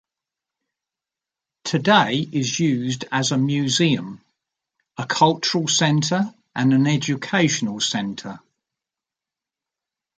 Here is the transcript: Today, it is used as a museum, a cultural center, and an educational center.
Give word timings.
Today, 1.63 2.13
it 2.21 2.33
is 2.33 2.59
used 2.59 3.05
as 3.11 3.31
a 3.31 3.37
museum, 3.37 4.19
a 4.97 5.05
cultural 5.05 5.67
center, 5.67 6.33
and 6.55 6.73
an 6.73 6.87
educational 6.87 7.79
center. 7.79 8.39